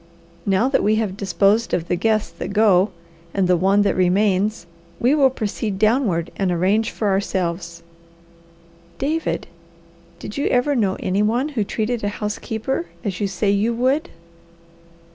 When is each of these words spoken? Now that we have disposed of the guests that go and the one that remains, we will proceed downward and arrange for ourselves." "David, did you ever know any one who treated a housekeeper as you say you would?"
Now 0.47 0.67
that 0.67 0.81
we 0.81 0.95
have 0.95 1.15
disposed 1.15 1.75
of 1.75 1.87
the 1.87 1.95
guests 1.95 2.31
that 2.39 2.53
go 2.53 2.89
and 3.35 3.47
the 3.47 3.55
one 3.55 3.83
that 3.83 3.95
remains, 3.95 4.65
we 4.99 5.13
will 5.13 5.29
proceed 5.29 5.77
downward 5.77 6.31
and 6.37 6.51
arrange 6.51 6.89
for 6.89 7.09
ourselves." 7.09 7.83
"David, 8.97 9.45
did 10.17 10.37
you 10.37 10.47
ever 10.47 10.75
know 10.75 10.97
any 11.01 11.21
one 11.21 11.49
who 11.49 11.63
treated 11.63 12.03
a 12.03 12.09
housekeeper 12.09 12.87
as 13.03 13.19
you 13.21 13.27
say 13.27 13.51
you 13.51 13.75
would?" 13.75 14.09